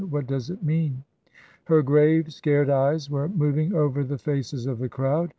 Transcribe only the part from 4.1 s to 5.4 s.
faces of the crowd.